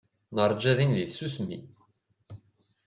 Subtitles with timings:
[0.35, 1.59] Neṛja din deg tsusmi.